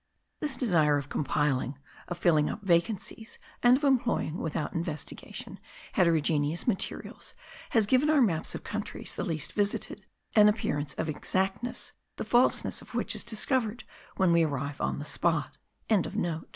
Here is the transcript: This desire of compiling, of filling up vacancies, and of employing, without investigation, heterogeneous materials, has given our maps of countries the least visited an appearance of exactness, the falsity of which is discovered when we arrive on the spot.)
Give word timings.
This 0.39 0.55
desire 0.55 0.97
of 0.97 1.09
compiling, 1.09 1.77
of 2.07 2.17
filling 2.17 2.49
up 2.49 2.63
vacancies, 2.63 3.37
and 3.61 3.77
of 3.77 3.83
employing, 3.83 4.39
without 4.39 4.73
investigation, 4.73 5.59
heterogeneous 5.93 6.65
materials, 6.65 7.35
has 7.69 7.85
given 7.85 8.09
our 8.09 8.19
maps 8.19 8.55
of 8.55 8.63
countries 8.63 9.13
the 9.13 9.23
least 9.23 9.53
visited 9.53 10.07
an 10.33 10.49
appearance 10.49 10.95
of 10.95 11.07
exactness, 11.07 11.93
the 12.15 12.25
falsity 12.25 12.69
of 12.83 12.95
which 12.95 13.13
is 13.13 13.23
discovered 13.23 13.83
when 14.17 14.31
we 14.31 14.41
arrive 14.41 14.81
on 14.81 14.97
the 14.97 15.05
spot.) 15.05 15.59